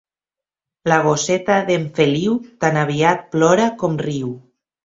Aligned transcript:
La 0.91 0.97
gosseta 1.07 1.59
d'en 1.69 1.85
Feliu 1.99 2.39
tan 2.65 2.83
aviat 2.87 3.25
plora 3.37 3.71
com 3.83 4.03
riu. 4.09 4.37